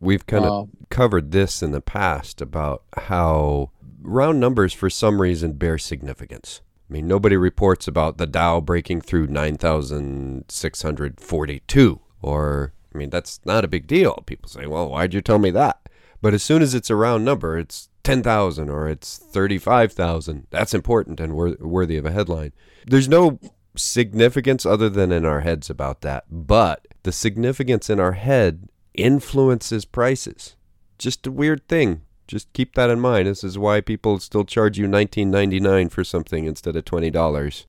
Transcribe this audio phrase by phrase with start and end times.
[0.00, 3.70] We've kind of covered this in the past about how
[4.02, 6.62] round numbers, for some reason, bear significance.
[6.88, 12.00] I mean, nobody reports about the Dow breaking through 9,642.
[12.22, 14.22] Or, I mean, that's not a big deal.
[14.26, 15.78] People say, well, why'd you tell me that?
[16.20, 20.46] But as soon as it's a round number, it's 10,000 or it's 35,000.
[20.50, 22.52] That's important and wor- worthy of a headline.
[22.86, 23.38] There's no
[23.76, 26.24] significance other than in our heads about that.
[26.30, 28.68] But the significance in our head
[28.98, 30.56] influences prices.
[30.98, 32.02] Just a weird thing.
[32.26, 33.26] Just keep that in mind.
[33.26, 37.64] This is why people still charge you $19.99 for something instead of $20.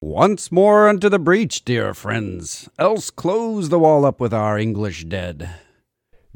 [0.00, 5.04] Once more unto the breach, dear friends, else close the wall up with our English
[5.04, 5.65] dead.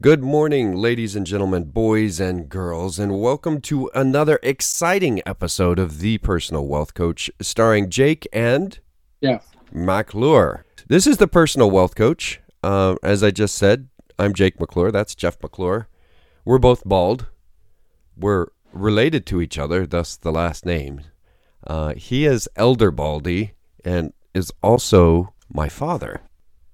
[0.03, 5.99] Good morning, ladies and gentlemen, boys and girls, and welcome to another exciting episode of
[5.99, 8.79] The Personal Wealth Coach, starring Jake and
[9.21, 9.41] yeah.
[9.71, 10.65] McClure.
[10.89, 12.41] This is the Personal Wealth Coach.
[12.63, 14.91] Uh, as I just said, I'm Jake McClure.
[14.91, 15.87] That's Jeff McClure.
[16.47, 17.27] We're both bald.
[18.17, 21.03] We're related to each other, thus the last name.
[21.67, 23.53] Uh, he is Elder Baldy
[23.85, 26.23] and is also my father.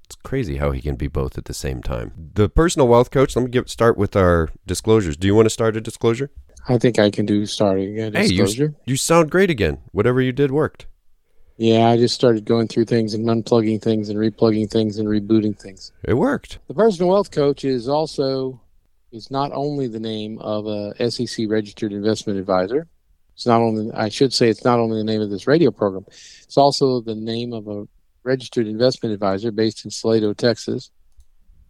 [0.06, 2.12] It's crazy how he can be both at the same time.
[2.34, 3.34] The personal wealth coach.
[3.34, 5.16] Let me give, start with our disclosures.
[5.16, 6.30] Do you want to start a disclosure?
[6.68, 9.78] I think I can do starting a Hey, you you sound great again.
[9.92, 10.86] Whatever you did worked.
[11.56, 15.58] yeah, I just started going through things and unplugging things and replugging things and rebooting
[15.58, 15.92] things.
[16.04, 16.58] It worked.
[16.68, 18.60] The personal wealth coach is also
[19.12, 22.86] is not only the name of a SEC registered investment advisor.
[23.34, 26.04] It's not only I should say it's not only the name of this radio program.
[26.08, 27.86] It's also the name of a
[28.26, 30.90] registered investment advisor based in Salado, Texas,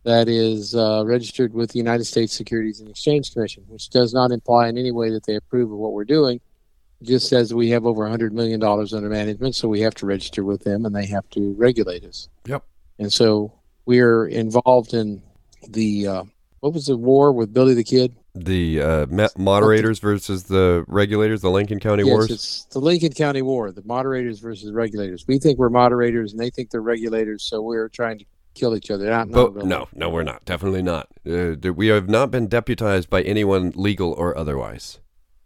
[0.04, 4.30] that is uh, registered with the United States Securities and Exchange Commission, which does not
[4.30, 6.40] imply in any way that they approve of what we're doing.
[7.00, 10.44] It just says we have over $100 million under management, so we have to register
[10.44, 12.28] with them and they have to regulate us.
[12.46, 12.64] Yep.
[12.98, 13.52] And so
[13.84, 15.22] we're involved in
[15.68, 16.24] the, uh,
[16.60, 18.16] what was the war with Billy the Kid?
[18.44, 22.30] The uh, moderators versus the regulators, the Lincoln County yes, Wars.
[22.30, 25.24] it's the Lincoln County War, the moderators versus regulators.
[25.26, 28.90] We think we're moderators and they think they're regulators, so we're trying to kill each
[28.90, 29.06] other.
[29.08, 29.68] Not, But really.
[29.68, 30.44] no, no, we're not.
[30.44, 31.08] Definitely not.
[31.26, 34.98] Uh, we have not been deputized by anyone legal or otherwise.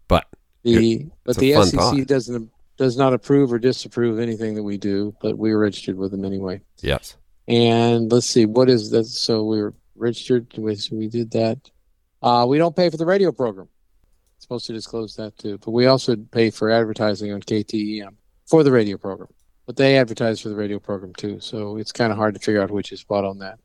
[0.09, 0.27] But
[0.65, 2.07] The but the SEC thought.
[2.07, 6.25] doesn't does not approve or disapprove anything that we do, but we're registered with them
[6.25, 6.61] anyway.
[6.81, 9.05] yes, And let's see, what is that?
[9.05, 10.47] So we were registered.
[10.57, 11.59] We, so we did that.
[12.23, 13.69] Uh, we don't pay for the radio program.
[14.39, 18.15] Supposed to disclose that too, but we also pay for advertising on KTEM
[18.47, 19.29] for the radio program.
[19.67, 22.63] But they advertise for the radio program too, so it's kind of hard to figure
[22.63, 23.59] out which is spot on that.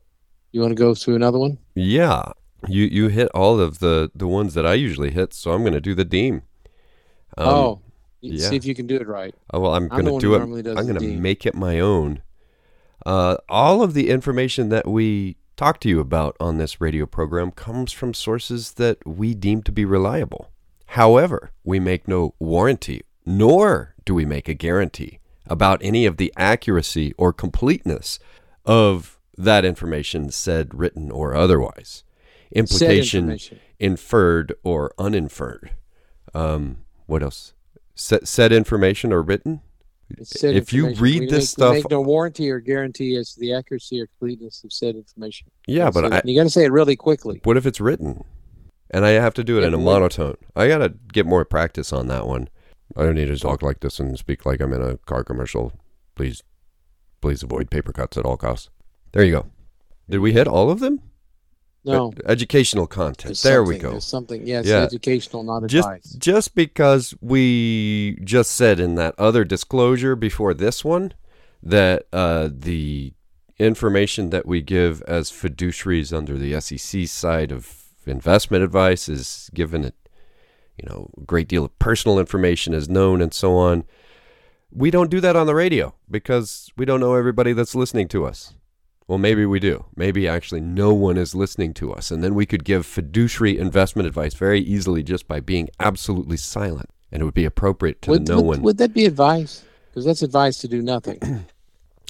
[0.52, 1.58] You want to go through another one?
[1.74, 2.32] yeah.
[2.68, 5.74] You you hit all of the the ones that I usually hit, so I'm going
[5.74, 6.42] to do the Deem.
[7.36, 7.82] Um, oh,
[8.22, 8.48] yeah.
[8.48, 9.34] see if you can do it right.
[9.52, 10.40] Oh, well, I'm I'm going to do it.
[10.76, 12.22] I'm going to make it my own.
[13.04, 17.50] Uh, all of the information that we talk to you about on this radio program
[17.50, 20.50] comes from sources that we deem to be reliable.
[20.90, 26.32] However, we make no warranty, nor do we make a guarantee about any of the
[26.36, 28.18] accuracy or completeness
[28.64, 32.04] of that information, said, written, or otherwise.
[32.52, 33.38] Implication
[33.78, 35.70] inferred or uninferred.
[36.34, 37.54] Um, what else?
[37.94, 39.60] Said, said information or written?
[40.08, 43.52] If you read we this make, stuff, make no warranty or guarantee as to the
[43.54, 45.48] accuracy or completeness of said information.
[45.66, 47.40] yeah, but I, you got to say it really quickly.
[47.44, 48.24] what if it's written?
[48.90, 50.36] And I have to do it Yeah, in a monotone.
[50.54, 52.48] I got to get more practice on that one.
[52.96, 55.72] I don't need to talk like this and speak like I'm in a car commercial.
[56.14, 56.44] Please,
[57.20, 58.70] please avoid paper cuts at all costs.
[59.12, 59.46] There you go.
[60.08, 61.02] Did we hit all of them?
[61.92, 63.28] No, educational content.
[63.28, 63.92] there's There we go.
[63.92, 64.46] There's something.
[64.46, 64.82] Yes, Yeah.
[64.82, 66.02] educational, not advice.
[66.02, 71.12] just just because we just said in that other disclosure before this one
[71.62, 73.12] that uh, the
[73.58, 79.82] information that we give as fiduciaries under the SEC side of investment advice is given
[79.84, 79.94] it
[80.76, 83.82] you know a great deal of personal information is known and so on
[84.70, 88.24] we don't do that on the radio because we don't know everybody that's listening to
[88.24, 88.54] us
[89.08, 89.84] well, maybe we do.
[89.94, 92.10] Maybe actually no one is listening to us.
[92.10, 96.90] And then we could give fiduciary investment advice very easily just by being absolutely silent.
[97.12, 98.62] And it would be appropriate to would, no would, one.
[98.62, 99.64] would that be advice?
[99.88, 101.46] Because that's advice to do nothing.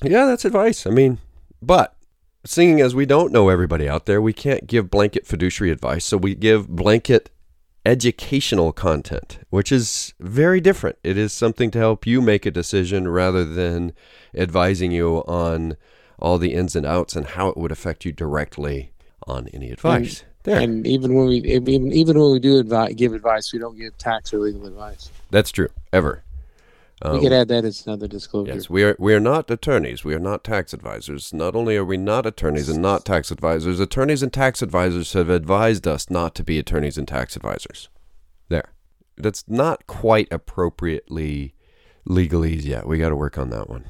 [0.02, 0.86] Yeah, that's advice.
[0.86, 1.20] I mean,
[1.62, 1.96] but
[2.44, 6.04] seeing as we don't know everybody out there, we can't give blanket fiduciary advice.
[6.04, 7.30] So we give blanket
[7.86, 10.98] educational content, which is very different.
[11.02, 13.92] It is something to help you make a decision rather than
[14.34, 15.76] advising you on
[16.18, 18.92] all the ins and outs and how it would affect you directly
[19.26, 20.24] on any advice.
[20.44, 20.60] There.
[20.60, 23.98] And even when we even even when we do advi- give advice, we don't give
[23.98, 25.10] tax or legal advice.
[25.30, 25.68] That's true.
[25.92, 26.22] Ever.
[27.04, 28.54] we Um, could add that as another disclosure.
[28.54, 28.94] Yes, we are.
[28.98, 30.04] We are not attorneys.
[30.04, 31.34] We are not tax advisors.
[31.34, 35.28] Not only are we not attorneys and not tax advisors, attorneys and tax advisors have
[35.28, 37.88] advised us not to be attorneys and tax advisors.
[38.48, 38.70] There,
[39.16, 41.54] that's not quite appropriately
[42.08, 42.86] legalese yet.
[42.86, 43.84] We got to work on that one.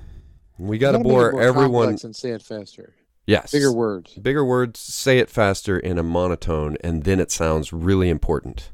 [0.59, 1.89] We got to You gotta make it bore everyone.
[2.03, 2.95] and say it faster.
[3.27, 4.15] Yes, Bigger words.
[4.15, 4.79] bigger words.
[4.79, 8.71] Say it faster in a monotone, and then it sounds really important.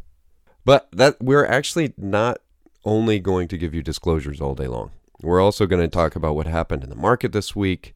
[0.65, 2.39] But that we're actually not
[2.85, 4.91] only going to give you disclosures all day long.
[5.23, 7.95] We're also going to talk about what happened in the market this week.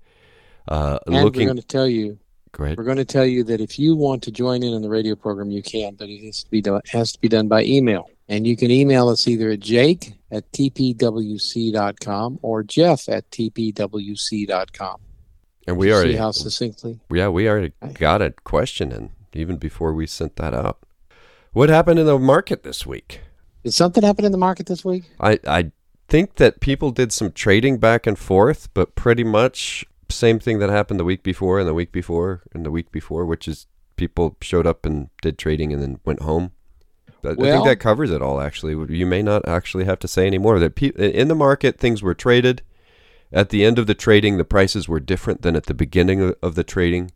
[0.66, 2.18] Uh, And we're going to tell you
[2.64, 2.78] ahead.
[2.78, 5.14] We're going to tell you that if you want to join in on the radio
[5.14, 8.10] program, you can, but it has to be done, has to be done by email.
[8.28, 15.00] And you can email us either at jake at tpwc.com or jeff at tpwc.com.
[15.68, 17.00] And we already, see how succinctly.
[17.12, 20.78] yeah, we already got a question in even before we sent that out.
[21.52, 23.20] What happened in the market this week?
[23.64, 25.04] Did something happen in the market this week?
[25.20, 25.72] I, I
[26.08, 30.70] think that people did some trading back and forth, but pretty much same thing that
[30.70, 33.66] happened the week before and the week before and the week before, which is
[33.96, 36.52] people showed up and did trading and then went home.
[37.22, 38.40] But I think that covers it all.
[38.40, 40.58] Actually, you may not actually have to say any more.
[40.60, 42.62] That pe- in the market, things were traded.
[43.32, 46.54] At the end of the trading, the prices were different than at the beginning of
[46.54, 47.10] the trading,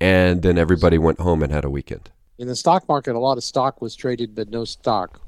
[0.00, 2.10] and then everybody went home and had a weekend.
[2.38, 5.20] In the stock market, a lot of stock was traded, but no stock.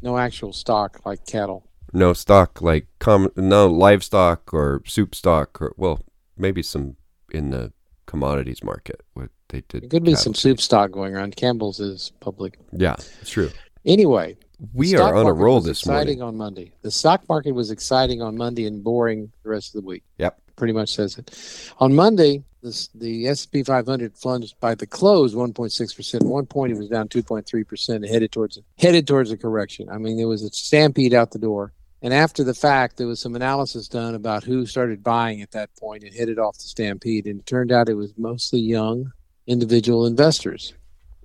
[0.00, 1.66] No actual stock like cattle.
[1.94, 6.00] No stock like com- no livestock or soup stock or well
[6.36, 6.96] maybe some
[7.32, 7.72] in the
[8.06, 11.36] commodities market what they did There could be some soup stock going around.
[11.36, 12.58] Campbell's is public.
[12.72, 13.50] yeah it's true
[13.86, 14.36] Anyway,
[14.72, 16.72] we are on a roll this exciting morning on Monday.
[16.82, 20.02] The stock market was exciting on Monday and boring the rest of the week.
[20.18, 20.40] Yep.
[20.56, 21.70] Pretty much says it.
[21.80, 26.22] On Monday, this, the S&P 500 plunged by the close 1.6 percent.
[26.22, 29.90] At one point, it was down 2.3 percent, headed towards headed towards a correction.
[29.90, 31.72] I mean, there was a stampede out the door.
[32.04, 35.74] And after the fact, there was some analysis done about who started buying at that
[35.74, 37.26] point and headed off the stampede.
[37.26, 39.10] And it turned out it was mostly young
[39.46, 40.74] individual investors,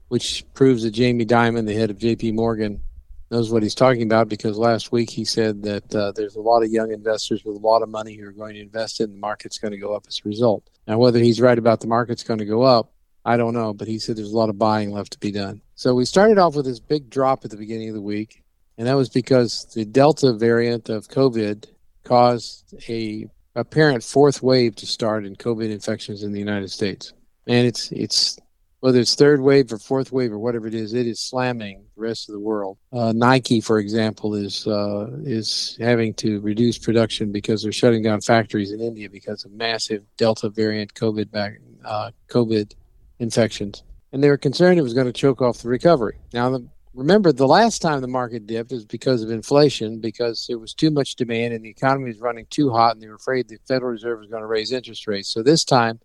[0.07, 2.81] which proves that Jamie Dimon, the head of JP Morgan,
[3.29, 6.63] knows what he's talking about because last week he said that uh, there's a lot
[6.63, 9.17] of young investors with a lot of money who are going to invest in the
[9.17, 10.63] market's going to go up as a result.
[10.87, 12.93] Now, whether he's right about the market's going to go up,
[13.25, 15.61] I don't know, but he said there's a lot of buying left to be done.
[15.75, 18.43] So we started off with this big drop at the beginning of the week,
[18.79, 21.65] and that was because the Delta variant of COVID
[22.05, 27.11] caused a apparent fourth wave to start in COVID infections in the United States.
[27.45, 28.39] And it's it's
[28.79, 32.01] whether it's third wave or fourth wave or whatever it is, it is slamming the
[32.01, 32.77] rest of the world.
[32.93, 38.21] Uh, Nike, for example, is uh, is having to reduce production because they're shutting down
[38.21, 42.73] factories in India because of massive Delta variant COVID back, uh, COVID
[43.19, 43.83] infections,
[44.13, 46.17] and they were concerned it was going to choke off the recovery.
[46.31, 50.57] Now, the, remember the last time the market dipped is because of inflation, because there
[50.57, 53.47] was too much demand and the economy was running too hot, and they were afraid
[53.47, 55.29] the Federal Reserve was going to raise interest rates.
[55.29, 55.99] So this time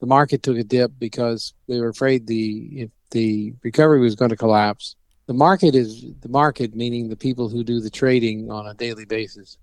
[0.00, 4.36] the market took a dip because they were afraid the the recovery was going to
[4.36, 4.96] collapse.
[5.26, 9.04] The market is the market, meaning the people who do the trading on a daily
[9.04, 9.58] basis,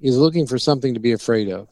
[0.00, 1.68] is looking for something to be afraid of,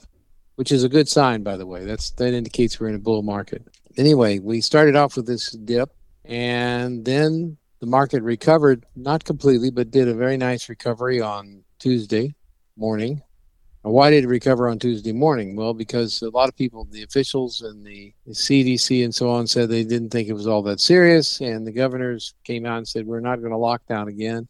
[0.56, 1.84] which is a good sign, by the way.
[1.84, 3.62] That's that indicates we're in a bull market.
[3.96, 5.90] Anyway, we started off with this dip,
[6.24, 12.34] and then the market recovered, not completely, but did a very nice recovery on Tuesday
[12.76, 13.22] morning.
[13.84, 15.56] Now, Why did it recover on Tuesday morning?
[15.56, 19.46] Well, because a lot of people, the officials and the, the CDC and so on,
[19.46, 22.88] said they didn't think it was all that serious, and the governors came out and
[22.88, 24.48] said we're not going to lock down again,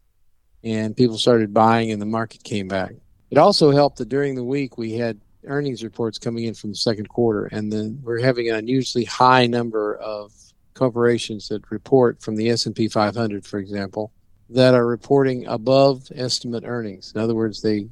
[0.62, 2.92] and people started buying, and the market came back.
[3.30, 6.76] It also helped that during the week we had earnings reports coming in from the
[6.76, 10.32] second quarter, and then we're having an unusually high number of
[10.76, 14.12] corporations that report from the S&P 500, for example,
[14.50, 17.12] that are reporting above estimate earnings.
[17.14, 17.88] In other words, they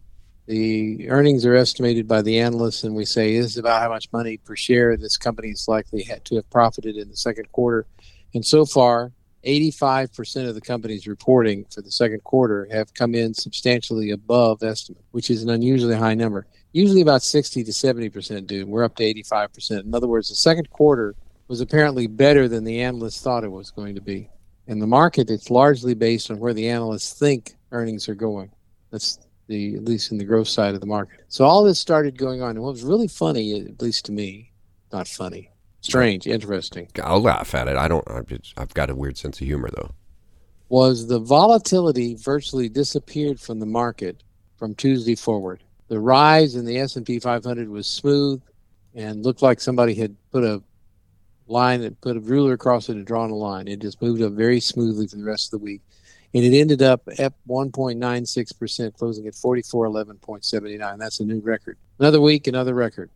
[0.46, 4.12] the earnings are estimated by the analysts, and we say this is about how much
[4.12, 7.86] money per share this company is likely to have profited in the second quarter.
[8.34, 9.12] And so far,
[9.46, 15.04] 85% of the companies reporting for the second quarter have come in substantially above estimate,
[15.12, 16.46] which is an unusually high number.
[16.72, 18.66] Usually about 60 to 70% do.
[18.66, 19.84] We're up to 85%.
[19.84, 21.14] In other words, the second quarter
[21.48, 24.30] was apparently better than the analysts thought it was going to be.
[24.66, 28.50] In the market, it's largely based on where the analysts think earnings are going.
[28.90, 31.20] That's the at least in the growth side of the market.
[31.28, 34.52] So all this started going on, and what was really funny, at least to me,
[34.90, 35.50] not funny,
[35.82, 39.46] strange, interesting, i'll laugh at it i don't I've, I've got a weird sense of
[39.46, 39.90] humor though
[40.68, 44.22] was the volatility virtually disappeared from the market
[44.56, 45.62] from Tuesday forward.
[45.88, 48.42] The rise in the S&P 500 was smooth
[48.94, 50.62] and looked like somebody had put a
[51.46, 53.68] line that put a ruler across it and drawn a line.
[53.68, 55.82] It just moved up very smoothly for the rest of the week.
[56.32, 60.98] And it ended up at 1.96%, closing at 4411.79.
[60.98, 61.78] That's a new record.
[62.00, 63.10] Another week, another record.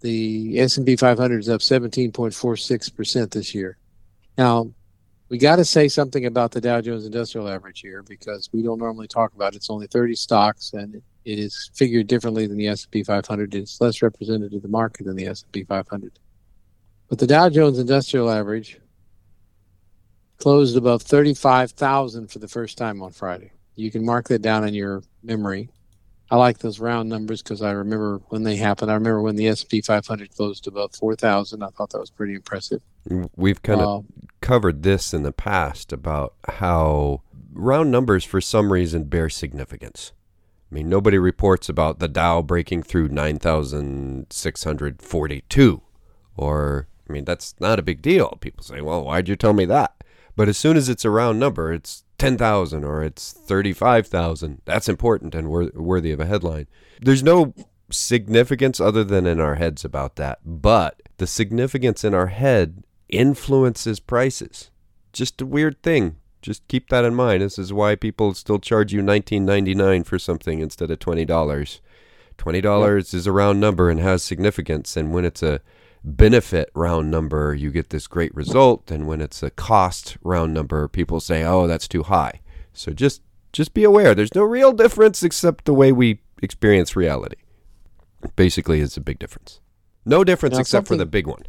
[0.00, 3.78] The S&P 500 is up 17.46% this year.
[4.36, 4.70] Now,
[5.28, 8.78] we got to say something about the Dow Jones Industrial Average here because we don't
[8.78, 9.56] normally talk about it.
[9.56, 13.54] It's only 30 stocks and it is figured differently than the S&P 500.
[13.54, 16.12] It's less representative of the market than the S&P 500.
[17.08, 18.80] But the Dow Jones Industrial Average
[20.38, 23.52] closed above 35,000 for the first time on Friday.
[23.76, 25.70] You can mark that down in your memory.
[26.30, 28.90] I like those round numbers because I remember when they happened.
[28.90, 31.62] I remember when the S&P 500 closed above 4,000.
[31.62, 32.82] I thought that was pretty impressive.
[33.36, 34.06] We've kind of uh,
[34.40, 40.12] covered this in the past about how round numbers, for some reason, bear significance.
[40.70, 45.82] I mean, nobody reports about the Dow breaking through 9,642.
[46.36, 48.38] Or, I mean, that's not a big deal.
[48.40, 50.02] People say, well, why'd you tell me that?
[50.36, 54.62] But as soon as it's a round number, it's 10,000 or it's 35,000.
[54.64, 56.66] That's important and wor- worthy of a headline.
[57.00, 57.54] There's no
[57.90, 60.40] significance other than in our heads about that.
[60.44, 64.70] But the significance in our head influences prices.
[65.12, 67.42] Just a weird thing just keep that in mind.
[67.42, 71.26] This is why people still charge you $19.99 for something instead of $20.
[72.36, 73.14] $20 yep.
[73.14, 74.94] is a round number and has significance.
[74.94, 75.62] And when it's a
[76.04, 78.90] benefit round number, you get this great result.
[78.90, 82.40] And when it's a cost round number, people say, oh, that's too high.
[82.72, 84.14] So just just be aware.
[84.14, 87.36] There's no real difference except the way we experience reality.
[88.36, 89.60] Basically, it's a big difference.
[90.04, 91.44] No difference now, except for the big one.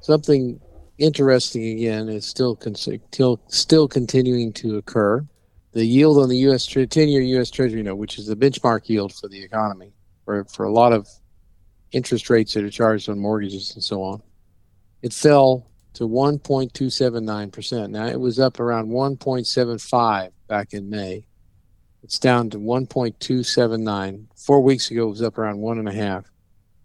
[0.00, 0.60] Something
[0.98, 5.26] interesting again is still still still continuing to occur.
[5.72, 6.66] The yield on the U.S.
[6.66, 7.50] 10-year U.S.
[7.50, 11.08] Treasury note, which is the benchmark yield for the economy, for for a lot of
[11.92, 14.22] interest rates that are charged on mortgages and so on,
[15.02, 17.90] it fell to 1.279%.
[17.90, 21.26] Now it was up around 1.75 back in May.
[22.02, 24.26] It's down to 1.279.
[24.36, 26.24] Four weeks ago, it was up around one and a half.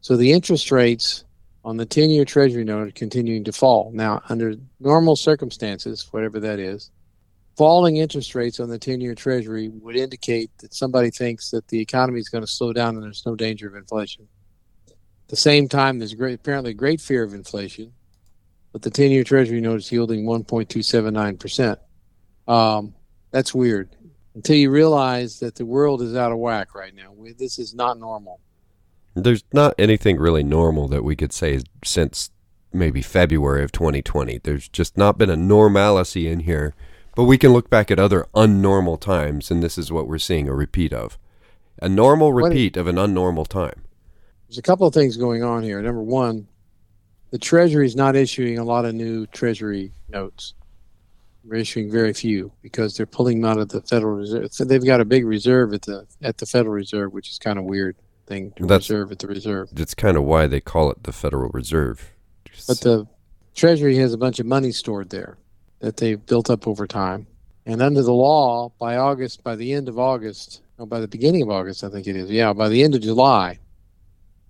[0.02, 1.24] So the interest rates
[1.66, 3.92] on the 10 year Treasury note continuing to fall.
[3.94, 6.92] Now, under normal circumstances, whatever that is,
[7.58, 11.80] falling interest rates on the 10 year Treasury would indicate that somebody thinks that the
[11.80, 14.28] economy is going to slow down and there's no danger of inflation.
[15.28, 17.92] At the same time, there's great, apparently great fear of inflation,
[18.72, 21.78] but the 10 year Treasury note is yielding 1.279%.
[22.48, 22.94] Um,
[23.32, 23.90] that's weird
[24.36, 27.12] until you realize that the world is out of whack right now.
[27.38, 28.40] This is not normal.
[29.16, 32.32] There's not anything really normal that we could say since
[32.72, 34.38] maybe February of 2020.
[34.38, 36.74] There's just not been a normalcy in here.
[37.16, 40.48] But we can look back at other unnormal times, and this is what we're seeing
[40.48, 41.18] a repeat of.
[41.82, 43.82] A normal repeat of an unnormal time.
[44.48, 45.82] There's a couple of things going on here.
[45.82, 46.48] Number one,
[47.32, 50.54] the Treasury is not issuing a lot of new Treasury notes.
[51.44, 54.54] We're issuing very few because they're pulling them out of the Federal Reserve.
[54.54, 57.58] So they've got a big reserve at the at the Federal Reserve, which is kind
[57.58, 59.70] of weird thing to That's, reserve at the reserve.
[59.72, 62.14] That's kind of why they call it the Federal Reserve.
[62.68, 63.08] But the
[63.56, 65.38] Treasury has a bunch of money stored there
[65.80, 67.28] that they've built up over time.
[67.66, 71.42] And under the law, by August, by the end of August, or by the beginning
[71.42, 73.60] of August, I think it is, yeah, by the end of July,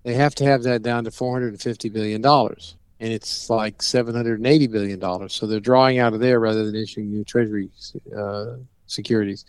[0.07, 2.25] they have to have that down to $450 billion.
[2.25, 5.29] And it's like $780 billion.
[5.29, 7.69] So they're drawing out of there rather than issuing new Treasury
[8.17, 8.53] uh,
[8.85, 9.43] securities.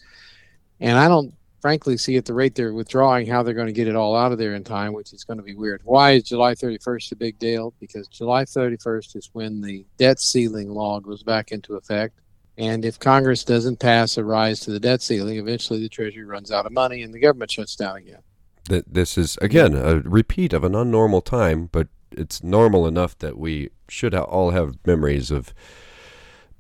[0.81, 3.87] And I don't frankly see at the rate they're withdrawing how they're going to get
[3.87, 5.81] it all out of there in time, which is going to be weird.
[5.85, 7.73] Why is July 31st a big deal?
[7.79, 12.19] Because July 31st is when the debt ceiling law goes back into effect.
[12.57, 16.51] And if Congress doesn't pass a rise to the debt ceiling, eventually the Treasury runs
[16.51, 18.23] out of money and the government shuts down again.
[18.69, 23.71] This is, again, a repeat of an unnormal time, but it's normal enough that we
[23.89, 25.53] should all have memories of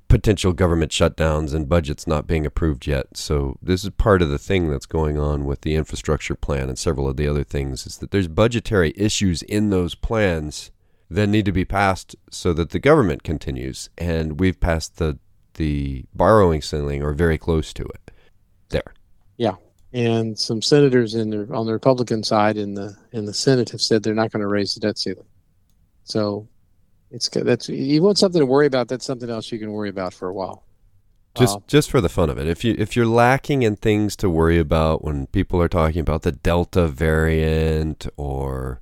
[0.08, 3.16] potential government shutdowns and budgets not being approved yet.
[3.16, 6.78] So this is part of the thing that's going on with the infrastructure plan and
[6.78, 10.70] several of the other things is that there's budgetary issues in those plans
[11.10, 15.18] that need to be passed so that the government continues and we've passed the
[15.54, 18.12] the borrowing ceiling or very close to it.
[18.70, 18.94] There.
[19.36, 19.56] Yeah.
[19.92, 23.80] And some senators in the on the Republican side in the in the Senate have
[23.80, 25.24] said they're not going to raise the debt ceiling.
[26.04, 26.46] So
[27.10, 27.46] it's good.
[27.46, 28.88] That's you want something to worry about.
[28.88, 30.64] That's something else you can worry about for a while.
[31.36, 34.14] Just uh, just for the fun of it, if you if you're lacking in things
[34.16, 38.80] to worry about when people are talking about the Delta variant or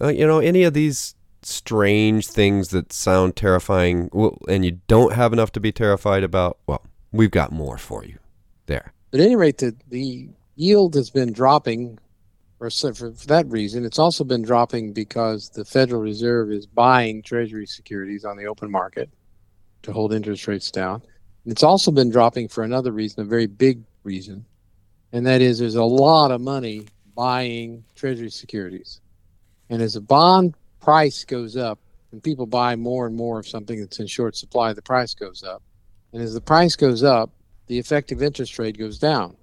[0.00, 5.14] uh, you know any of these strange things that sound terrifying, well, and you don't
[5.14, 8.18] have enough to be terrified about, well, we've got more for you
[8.66, 8.92] there.
[9.16, 11.98] At any rate, the the yield has been dropping
[12.58, 13.86] for, for that reason.
[13.86, 18.70] It's also been dropping because the Federal Reserve is buying Treasury securities on the open
[18.70, 19.08] market
[19.84, 20.96] to hold interest rates down.
[21.44, 24.44] And it's also been dropping for another reason, a very big reason,
[25.12, 29.00] and that is there's a lot of money buying Treasury securities.
[29.70, 31.78] And as the bond price goes up,
[32.12, 35.42] and people buy more and more of something that's in short supply, the price goes
[35.42, 35.62] up.
[36.12, 37.30] And as the price goes up,
[37.66, 39.36] the effective interest rate goes down.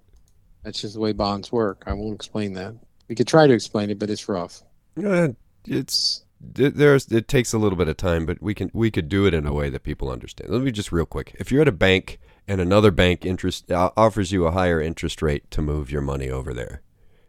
[0.63, 1.83] That's just the way bonds work.
[1.85, 2.75] I won't explain that.
[3.07, 4.63] We could try to explain it, but it's rough.
[5.03, 5.29] Uh,
[5.65, 6.23] it's
[6.57, 9.25] it, there's it takes a little bit of time, but we can we could do
[9.25, 10.49] it in a way that people understand.
[10.49, 11.35] Let me just real quick.
[11.39, 15.21] If you're at a bank and another bank interest uh, offers you a higher interest
[15.21, 16.81] rate to move your money over there,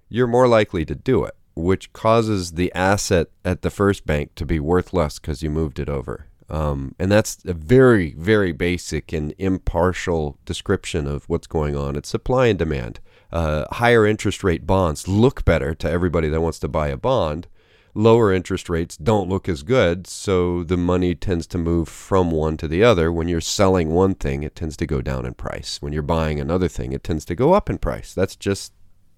[0.08, 4.46] you're more likely to do it, which causes the asset at the first bank to
[4.46, 6.26] be worth less because you moved it over.
[6.50, 11.96] Um, and that's a very, very basic and impartial description of what's going on.
[11.96, 13.00] It's supply and demand.
[13.32, 17.48] Uh, higher interest rate bonds look better to everybody that wants to buy a bond.
[17.96, 22.56] Lower interest rates don't look as good, so the money tends to move from one
[22.56, 23.12] to the other.
[23.12, 25.80] When you're selling one thing, it tends to go down in price.
[25.80, 28.12] When you're buying another thing, it tends to go up in price.
[28.12, 28.72] That's just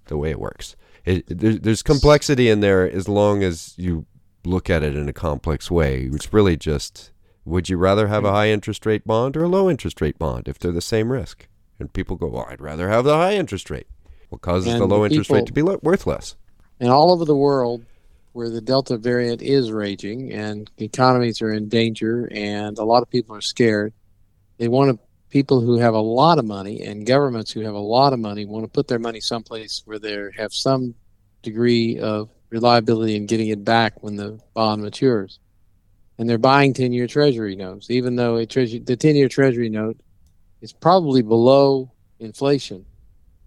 [0.06, 0.76] the way it works.
[1.06, 4.04] It, there, there's complexity in there as long as you
[4.44, 6.10] look at it in a complex way.
[6.12, 7.12] It's really just
[7.46, 10.48] would you rather have a high interest rate bond or a low interest rate bond
[10.48, 11.46] if they're the same risk?
[11.78, 13.86] And people go, well, I'd rather have the high interest rate.
[14.28, 16.36] What causes And the low the interest people- rate to be lo- worth less?
[16.80, 17.84] And all over the world,
[18.32, 23.08] where the Delta variant is raging and economies are in danger and a lot of
[23.08, 23.94] people are scared,
[24.58, 24.98] they want to,
[25.30, 28.44] people who have a lot of money and governments who have a lot of money
[28.44, 30.94] want to put their money someplace where they have some
[31.42, 35.38] degree of reliability in getting it back when the bond matures.
[36.18, 39.68] And they're buying 10 year treasury notes, even though a treasury, the 10 year treasury
[39.68, 39.98] note
[40.60, 42.78] is probably below inflation.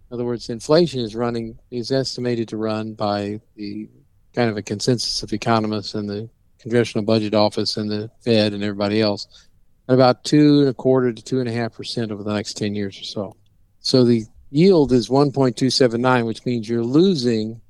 [0.10, 3.90] In other words, inflation is running is estimated to run by the
[4.34, 8.64] kind of a consensus of economists and the Congressional Budget Office and the Fed and
[8.64, 9.48] everybody else
[9.88, 12.56] at about two and a quarter to two and a half percent over the next
[12.56, 13.36] ten years or so.
[13.80, 17.62] So the yield is one point two seven nine, which means you're losing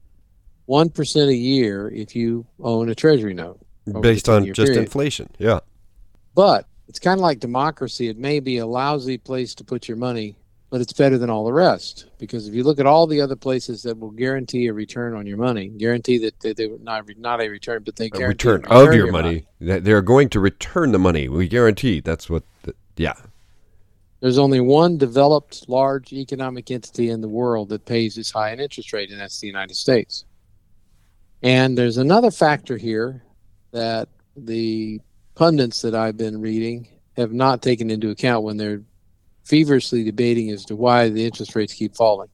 [0.65, 3.59] one percent a year if you own a treasury note.
[3.93, 4.77] Based on just period.
[4.77, 5.29] inflation.
[5.37, 5.59] Yeah.
[6.35, 8.07] But it's kind of like democracy.
[8.07, 10.35] It may be a lousy place to put your money,
[10.69, 12.05] but it's better than all the rest.
[12.17, 15.27] Because if you look at all the other places that will guarantee a return on
[15.27, 18.53] your money, guarantee that they, they would not not a return, but they guarantee A
[18.53, 19.45] return a of your money.
[19.61, 21.29] That They're going to return the money.
[21.29, 21.99] We guarantee.
[21.99, 23.13] That's what, the, yeah.
[24.21, 28.59] There's only one developed large economic entity in the world that pays this high an
[28.59, 30.25] interest rate, and that's the United States.
[31.41, 33.23] And there's another factor here
[33.71, 35.01] that the
[35.35, 38.81] pundits that I've been reading have not taken into account when they're
[39.43, 42.29] feverishly debating as to why the interest rates keep falling.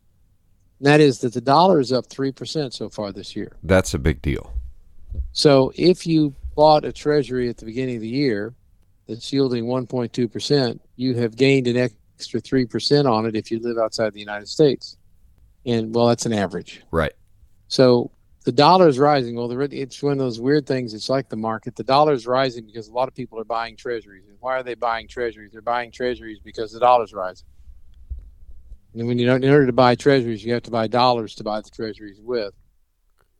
[0.80, 3.54] And that is that the dollar is up 3% so far this year.
[3.64, 4.54] That's a big deal.
[5.32, 8.54] So if you bought a treasury at the beginning of the year
[9.08, 14.14] that's yielding 1.2%, you have gained an extra 3% on it if you live outside
[14.14, 14.98] the United States.
[15.66, 16.82] And well, that's an average.
[16.92, 17.14] Right.
[17.68, 18.12] So
[18.46, 19.36] the dollar is rising.
[19.36, 20.94] Well, it's one of those weird things.
[20.94, 21.76] It's like the market.
[21.76, 24.24] The dollar is rising because a lot of people are buying treasuries.
[24.28, 25.52] And why are they buying treasuries?
[25.52, 27.48] They're buying treasuries because the dollar's rising.
[28.94, 31.60] And when you in order to buy treasuries, you have to buy dollars to buy
[31.60, 32.54] the treasuries with.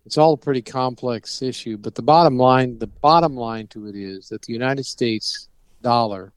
[0.08, 3.96] It's all a pretty complex issue, but the bottom line, the bottom line to it
[3.96, 5.50] is that the United States
[5.82, 6.34] dollar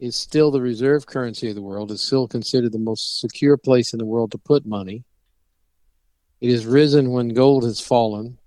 [0.00, 1.92] is still the reserve currency of the world.
[1.92, 5.04] Is still considered the most secure place in the world to put money.
[6.40, 8.38] It has risen when gold has fallen.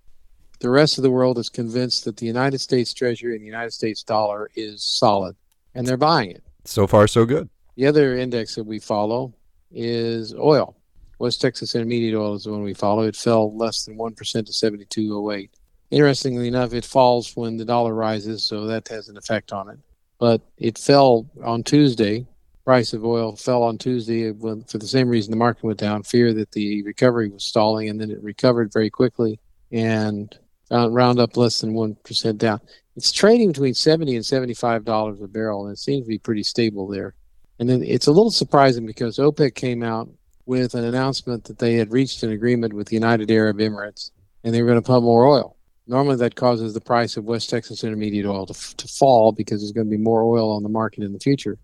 [0.59, 3.71] The rest of the world is convinced that the United States Treasury and the United
[3.71, 5.35] States dollar is solid,
[5.75, 6.43] and they're buying it.
[6.65, 7.49] So far, so good.
[7.75, 9.33] The other index that we follow
[9.71, 10.75] is oil.
[11.19, 13.03] West Texas Intermediate Oil is the one we follow.
[13.03, 15.49] It fell less than 1% to 72.08.
[15.91, 19.77] Interestingly enough, it falls when the dollar rises, so that has an effect on it.
[20.19, 22.25] But it fell on Tuesday.
[22.63, 26.33] Price of oil fell on Tuesday for the same reason the market went down, fear
[26.33, 29.39] that the recovery was stalling, and then it recovered very quickly
[29.71, 30.37] and
[30.69, 32.61] found round up less than 1% down.
[32.95, 36.87] It's trading between 70 and $75 a barrel, and it seems to be pretty stable
[36.87, 37.15] there.
[37.59, 40.09] And then it's a little surprising because OPEC came out
[40.45, 44.11] with an announcement that they had reached an agreement with the United Arab Emirates
[44.43, 45.55] and they were going to pump more oil.
[45.87, 49.71] Normally, that causes the price of West Texas Intermediate oil to, to fall because there's
[49.71, 51.57] going to be more oil on the market in the future.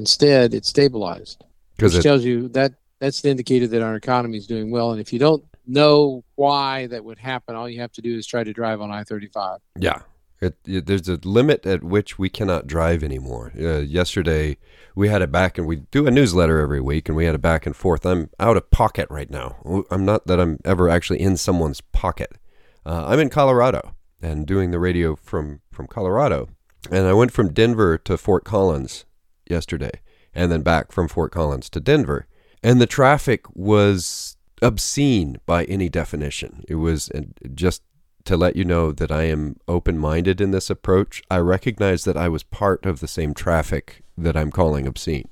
[0.00, 1.44] Instead, it stabilized,
[1.76, 4.92] Because which it, tells you that that's the indicator that our economy is doing well.
[4.92, 8.26] And if you don't know why that would happen, all you have to do is
[8.26, 9.58] try to drive on I 35.
[9.78, 10.00] yeah.
[10.40, 13.52] It, it, there's a limit at which we cannot drive anymore.
[13.60, 14.56] Uh, yesterday,
[14.94, 17.38] we had it back, and we do a newsletter every week, and we had a
[17.38, 18.06] back and forth.
[18.06, 19.84] I'm out of pocket right now.
[19.90, 22.38] I'm not that I'm ever actually in someone's pocket.
[22.86, 26.48] Uh, I'm in Colorado and doing the radio from from Colorado,
[26.90, 29.04] and I went from Denver to Fort Collins
[29.50, 30.00] yesterday,
[30.34, 32.26] and then back from Fort Collins to Denver,
[32.62, 36.64] and the traffic was obscene by any definition.
[36.68, 37.10] It was
[37.54, 37.82] just
[38.24, 41.22] to let you know that I am open minded in this approach.
[41.30, 45.28] I recognize that I was part of the same traffic that I'm calling obscene.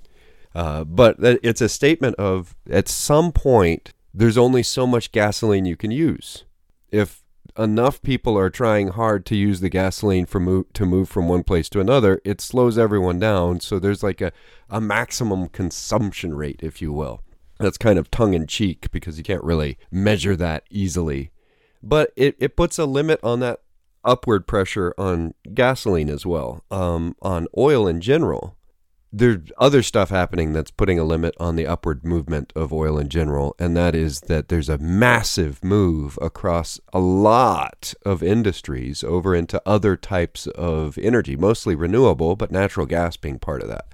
[0.54, 5.76] Uh, but it's a statement of at some point, there's only so much gasoline you
[5.76, 6.44] can use.
[6.90, 7.22] If
[7.58, 11.42] enough people are trying hard to use the gasoline for move, to move from one
[11.42, 13.60] place to another, it slows everyone down.
[13.60, 14.32] So there's like a,
[14.70, 17.22] a maximum consumption rate, if you will.
[17.58, 21.32] That's kind of tongue in cheek because you can't really measure that easily
[21.82, 23.60] but it, it puts a limit on that
[24.04, 28.56] upward pressure on gasoline as well, um, on oil in general.
[29.10, 33.08] There's other stuff happening that's putting a limit on the upward movement of oil in
[33.08, 39.34] general, and that is that there's a massive move across a lot of industries over
[39.34, 43.86] into other types of energy, mostly renewable, but natural gas being part of that.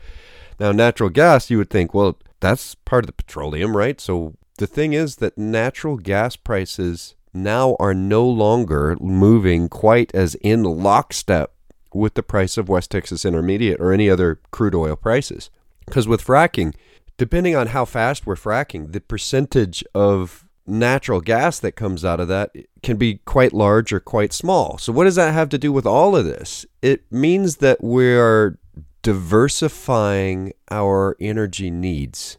[0.58, 4.00] Now, natural gas, you would think, well, that's part of the petroleum, right?
[4.00, 10.34] So the thing is that natural gas prices now are no longer moving quite as
[10.36, 11.53] in lockstep
[11.94, 15.50] with the price of West Texas Intermediate or any other crude oil prices.
[15.86, 16.74] Because with fracking,
[17.16, 22.28] depending on how fast we're fracking, the percentage of natural gas that comes out of
[22.28, 22.50] that
[22.82, 24.78] can be quite large or quite small.
[24.78, 26.64] So, what does that have to do with all of this?
[26.82, 28.58] It means that we're
[29.02, 32.38] diversifying our energy needs.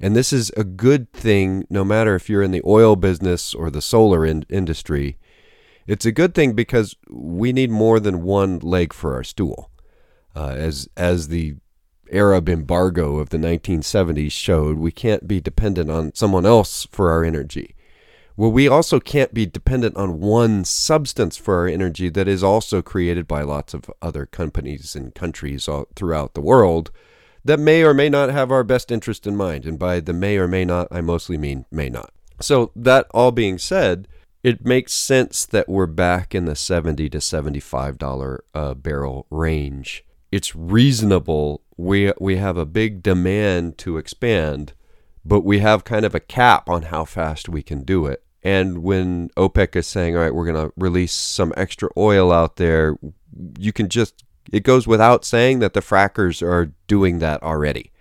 [0.00, 3.70] And this is a good thing no matter if you're in the oil business or
[3.70, 5.18] the solar in- industry.
[5.88, 9.70] It's a good thing because we need more than one leg for our stool.
[10.36, 11.56] Uh, as as the
[12.12, 17.24] Arab embargo of the 1970s showed, we can't be dependent on someone else for our
[17.24, 17.74] energy.
[18.36, 22.82] Well, we also can't be dependent on one substance for our energy that is also
[22.82, 26.90] created by lots of other companies and countries throughout the world
[27.44, 29.64] that may or may not have our best interest in mind.
[29.64, 32.12] And by the may or may not, I mostly mean may not.
[32.40, 34.06] So, that all being said,
[34.42, 40.04] it makes sense that we're back in the 70 to $75 a uh, barrel range.
[40.30, 41.62] It's reasonable.
[41.76, 44.74] We, we have a big demand to expand,
[45.24, 48.22] but we have kind of a cap on how fast we can do it.
[48.42, 52.56] And when OPEC is saying, all right, we're going to release some extra oil out
[52.56, 52.96] there,
[53.58, 57.92] you can just it goes without saying that the frackers are doing that already.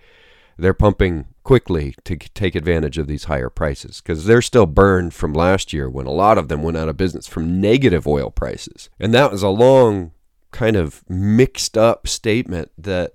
[0.58, 5.34] They're pumping quickly to take advantage of these higher prices because they're still burned from
[5.34, 8.90] last year when a lot of them went out of business from negative oil prices.
[9.00, 10.12] And that was a long,
[10.52, 13.14] kind of mixed up statement that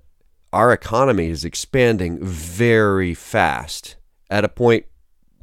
[0.51, 3.97] our economy is expanding very fast
[4.29, 4.85] at a point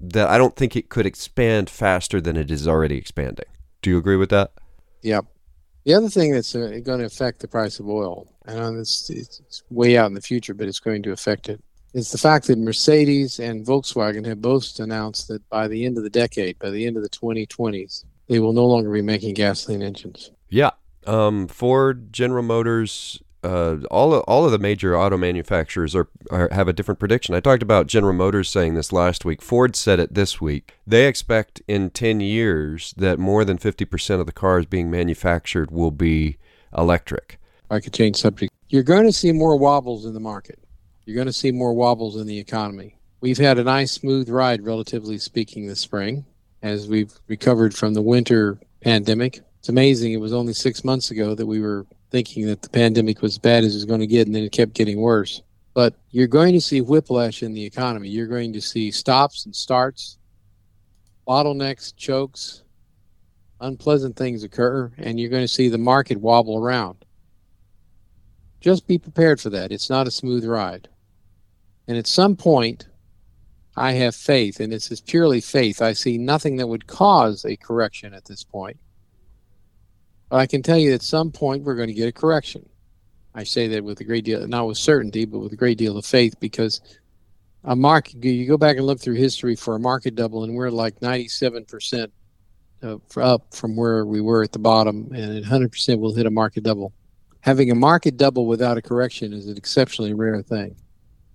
[0.00, 3.46] that I don't think it could expand faster than it is already expanding.
[3.82, 4.52] Do you agree with that?
[5.02, 5.26] Yep.
[5.84, 9.62] The other thing that's uh, going to affect the price of oil, and it's, it's
[9.70, 12.58] way out in the future, but it's going to affect it, is the fact that
[12.58, 16.86] Mercedes and Volkswagen have both announced that by the end of the decade, by the
[16.86, 20.30] end of the 2020s, they will no longer be making gasoline engines.
[20.48, 20.70] Yeah.
[21.06, 26.48] Um, Ford, General Motors, uh, all of, all of the major auto manufacturers are, are,
[26.52, 27.34] have a different prediction.
[27.34, 29.42] I talked about General Motors saying this last week.
[29.42, 30.74] Ford said it this week.
[30.86, 35.90] They expect in 10 years that more than 50% of the cars being manufactured will
[35.90, 36.36] be
[36.76, 37.40] electric.
[37.70, 38.52] I could change subject.
[38.68, 40.58] You're going to see more wobbles in the market.
[41.04, 42.96] You're going to see more wobbles in the economy.
[43.20, 46.24] We've had a nice smooth ride, relatively speaking, this spring
[46.62, 49.40] as we've recovered from the winter pandemic.
[49.58, 50.12] It's amazing.
[50.12, 53.38] It was only six months ago that we were thinking that the pandemic was as
[53.38, 55.42] bad as it was going to get, and then it kept getting worse.
[55.74, 58.08] But you're going to see whiplash in the economy.
[58.08, 60.18] You're going to see stops and starts,
[61.26, 62.62] bottlenecks, chokes,
[63.60, 66.99] unpleasant things occur, and you're going to see the market wobble around.
[68.60, 69.72] Just be prepared for that.
[69.72, 70.88] It's not a smooth ride.
[71.88, 72.86] And at some point,
[73.76, 75.80] I have faith, and this is purely faith.
[75.80, 78.78] I see nothing that would cause a correction at this point.
[80.28, 82.68] But I can tell you at some point we're going to get a correction.
[83.34, 85.96] I say that with a great deal, not with certainty, but with a great deal
[85.96, 86.80] of faith because
[87.64, 90.70] a market, you go back and look through history for a market double, and we're
[90.70, 92.10] like 97%
[92.82, 96.92] up from where we were at the bottom, and 100% will hit a market double.
[97.42, 100.76] Having a market double without a correction is an exceptionally rare thing.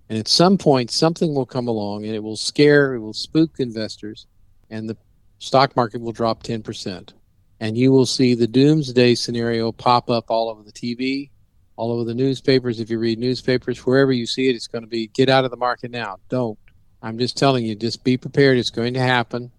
[0.08, 3.58] And at some point, something will come along and it will scare, it will spook
[3.58, 4.26] investors,
[4.70, 4.96] and the
[5.38, 7.12] stock market will drop 10%.
[7.60, 11.30] and you will see the doomsday scenario pop up all over the TV,
[11.76, 12.80] all over the newspapers.
[12.80, 15.50] If you read newspapers, wherever you see it, it's going to be get out of
[15.50, 16.18] the market now.
[16.28, 16.58] Don't.
[17.02, 18.58] I'm just telling you, just be prepared.
[18.58, 19.50] It's going to happen.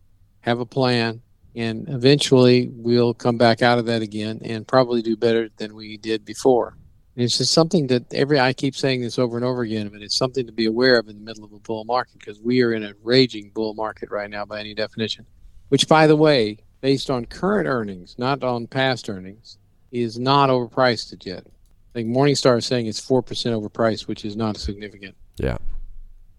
[0.41, 1.21] Have a plan,
[1.57, 5.97] and eventually we'll come back out of that again and probably do better than we
[5.97, 6.77] did before.
[7.15, 10.03] And it's just something that every I keep saying this over and over again, but
[10.03, 12.61] it's something to be aware of in the middle of a bull market because we
[12.61, 15.25] are in a raging bull market right now by any definition.
[15.69, 19.57] Which, by the way, based on current earnings, not on past earnings,
[19.91, 21.43] is not overpriced yet.
[21.43, 25.15] I think Morningstar is saying it's four percent overpriced, which is not significant.
[25.37, 25.57] Yeah.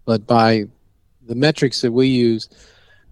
[0.05, 0.67] But by
[1.27, 2.47] the metrics that we use,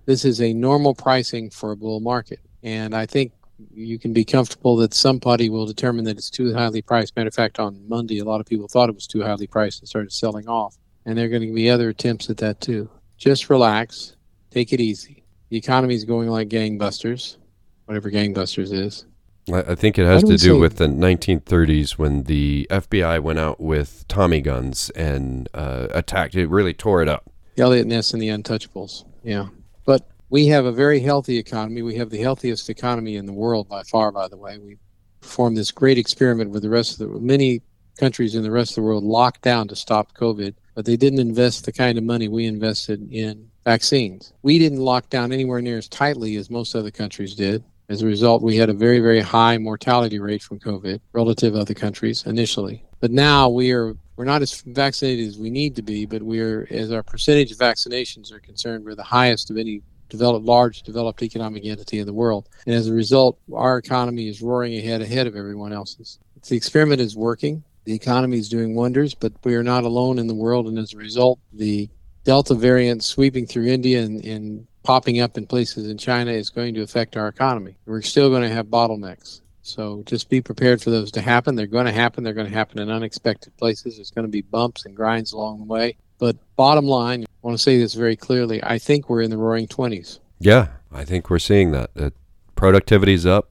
[0.07, 2.39] this is a normal pricing for a bull market.
[2.63, 3.33] And I think
[3.73, 7.15] you can be comfortable that somebody will determine that it's too highly priced.
[7.15, 9.81] Matter of fact, on Monday, a lot of people thought it was too highly priced
[9.81, 10.77] and started selling off.
[11.05, 12.89] And there are going to be other attempts at that too.
[13.17, 14.15] Just relax,
[14.49, 15.23] take it easy.
[15.49, 17.37] The economy is going like gangbusters,
[17.85, 19.05] whatever gangbusters is.
[19.51, 23.59] I think it has to do say- with the 1930s when the FBI went out
[23.59, 26.35] with Tommy guns and uh, attacked.
[26.35, 27.29] It really tore it up.
[27.57, 29.05] Eliot Ness and the Untouchables.
[29.23, 29.47] Yeah.
[29.87, 31.81] But we have a very healthy economy.
[31.81, 34.57] We have the healthiest economy in the world by far, by the way.
[34.57, 34.75] We
[35.21, 37.61] performed this great experiment with the rest of the many
[37.97, 41.19] countries in the rest of the world locked down to stop COVID, but they didn't
[41.19, 44.33] invest the kind of money we invested in vaccines.
[44.43, 47.63] We didn't lock down anywhere near as tightly as most other countries did.
[47.87, 51.61] As a result, we had a very, very high mortality rate from COVID relative to
[51.61, 52.83] other countries initially.
[52.99, 56.67] But now we are we're not as vaccinated as we need to be, but we're
[56.69, 61.21] as our percentage of vaccinations are concerned, we're the highest of any developed large developed
[61.21, 62.49] economic entity in the world.
[62.65, 66.19] And as a result, our economy is roaring ahead ahead of everyone else's.
[66.47, 67.63] The experiment is working.
[67.83, 70.67] The economy is doing wonders, but we are not alone in the world.
[70.67, 71.89] And as a result, the
[72.23, 76.73] Delta variant sweeping through India and, and popping up in places in China is going
[76.73, 77.77] to affect our economy.
[77.85, 79.41] We're still going to have bottlenecks.
[79.67, 81.55] So just be prepared for those to happen.
[81.55, 82.23] They're going to happen.
[82.23, 83.97] They're going to happen in unexpected places.
[83.97, 85.97] There's going to be bumps and grinds along the way.
[86.19, 88.63] But bottom line, I want to say this very clearly.
[88.63, 90.19] I think we're in the roaring 20s.
[90.39, 91.93] Yeah, I think we're seeing that.
[91.95, 92.13] that
[92.55, 93.49] productivity's up.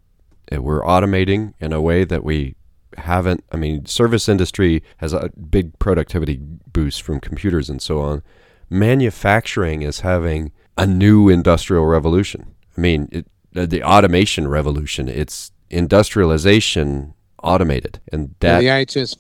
[0.51, 2.57] We're automating in a way that we
[2.99, 3.45] haven't.
[3.53, 8.23] I mean, service industry has a big productivity boost from computers and so on.
[8.71, 12.55] Manufacturing is having a new industrial revolution.
[12.77, 15.09] I mean, it, the automation revolution.
[15.09, 19.17] It's industrialization automated, and that the IHS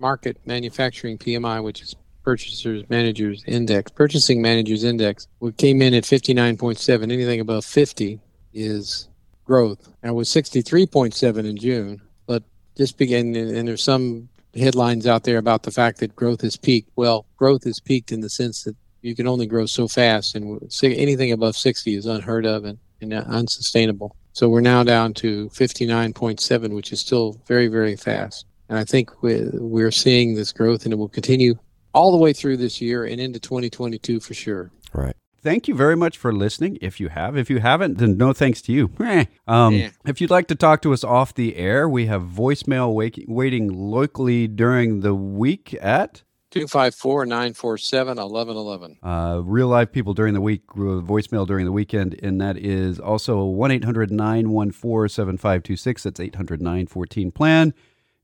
[0.00, 6.04] Markit Manufacturing PMI, which is Purchasers Managers Index, Purchasing Managers Index, we came in at
[6.04, 7.02] 59.7.
[7.12, 8.20] Anything above 50
[8.52, 9.08] is
[9.44, 9.88] growth.
[10.02, 12.02] And it was 63.7 in June.
[12.26, 12.42] But
[12.76, 16.90] just begin, and there's some headlines out there about the fact that growth has peaked.
[16.96, 20.60] Well, growth has peaked in the sense that you can only grow so fast, and
[20.82, 24.16] anything above 60 is unheard of and, and unsustainable.
[24.36, 28.44] So we're now down to 59.7, which is still very, very fast.
[28.68, 31.54] And I think we- we're seeing this growth, and it will continue
[31.94, 34.70] all the way through this year and into 2022 for sure.
[34.92, 35.16] right.
[35.42, 36.76] Thank you very much for listening.
[36.82, 38.90] If you have, if you haven't, then no thanks to you.
[39.00, 39.24] Eh.
[39.48, 39.88] Um, Yeah.
[40.04, 43.68] If you'd like to talk to us off the air, we have voicemail wake- waiting
[43.72, 46.22] locally during the week at
[46.60, 48.98] 254 947 1111.
[49.02, 52.98] uh, real live people during the week, uh, voicemail during the weekend, and that is
[52.98, 56.02] also 1 800 914 7526.
[56.02, 57.74] That's 800 914 plan.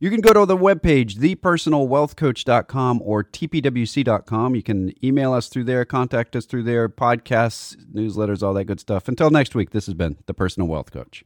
[0.00, 4.54] You can go to the webpage, thepersonalwealthcoach.com or tpwc.com.
[4.56, 8.80] You can email us through there, contact us through there, podcasts, newsletters, all that good
[8.80, 9.06] stuff.
[9.06, 11.20] Until next week, this has been The Personal Wealth Coach.